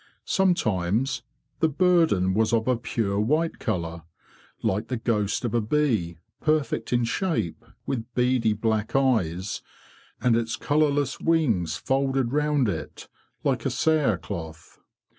[0.25, 1.21] Sometimes
[1.59, 4.01] the burden was of a pure white colour,
[4.63, 9.61] like the ghost of a bee, perfect in shape, with beady black eyes,
[10.19, 13.09] and its colourless wings folded round it
[13.43, 14.79] like a cere cloth.